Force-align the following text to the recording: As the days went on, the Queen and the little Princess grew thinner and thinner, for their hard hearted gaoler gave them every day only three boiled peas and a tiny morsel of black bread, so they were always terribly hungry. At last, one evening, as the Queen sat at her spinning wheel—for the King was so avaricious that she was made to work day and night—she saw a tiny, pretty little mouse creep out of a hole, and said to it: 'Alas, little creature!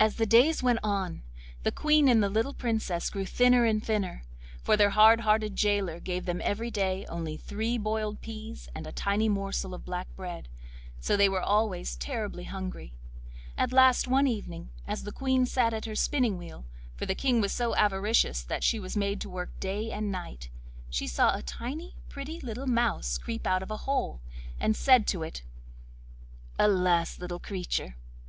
As 0.00 0.16
the 0.16 0.26
days 0.26 0.64
went 0.64 0.80
on, 0.82 1.22
the 1.62 1.70
Queen 1.70 2.08
and 2.08 2.20
the 2.20 2.28
little 2.28 2.52
Princess 2.54 3.08
grew 3.08 3.24
thinner 3.24 3.64
and 3.64 3.80
thinner, 3.80 4.24
for 4.64 4.76
their 4.76 4.90
hard 4.90 5.20
hearted 5.20 5.54
gaoler 5.56 6.00
gave 6.00 6.24
them 6.26 6.40
every 6.42 6.72
day 6.72 7.06
only 7.06 7.36
three 7.36 7.78
boiled 7.78 8.20
peas 8.20 8.68
and 8.74 8.84
a 8.84 8.90
tiny 8.90 9.28
morsel 9.28 9.74
of 9.74 9.84
black 9.84 10.08
bread, 10.16 10.48
so 10.98 11.16
they 11.16 11.28
were 11.28 11.40
always 11.40 11.94
terribly 11.94 12.42
hungry. 12.50 12.94
At 13.56 13.72
last, 13.72 14.08
one 14.08 14.26
evening, 14.26 14.70
as 14.88 15.04
the 15.04 15.12
Queen 15.12 15.46
sat 15.46 15.72
at 15.72 15.84
her 15.84 15.94
spinning 15.94 16.36
wheel—for 16.36 17.06
the 17.06 17.14
King 17.14 17.40
was 17.40 17.52
so 17.52 17.76
avaricious 17.76 18.42
that 18.42 18.64
she 18.64 18.80
was 18.80 18.96
made 18.96 19.20
to 19.20 19.30
work 19.30 19.50
day 19.60 19.92
and 19.92 20.10
night—she 20.10 21.06
saw 21.06 21.36
a 21.38 21.42
tiny, 21.42 21.94
pretty 22.08 22.40
little 22.40 22.66
mouse 22.66 23.16
creep 23.18 23.46
out 23.46 23.62
of 23.62 23.70
a 23.70 23.76
hole, 23.86 24.20
and 24.58 24.74
said 24.74 25.06
to 25.06 25.22
it: 25.22 25.44
'Alas, 26.58 27.20
little 27.20 27.38
creature! 27.38 27.94